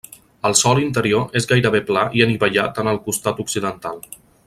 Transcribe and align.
El 0.47 0.55
sòl 0.61 0.79
interior 0.83 1.37
és 1.41 1.47
gairebé 1.53 1.81
pla 1.91 2.07
i 2.21 2.25
anivellat 2.29 2.83
en 2.85 2.93
el 2.93 3.01
costat 3.11 3.43
occidental. 3.47 4.07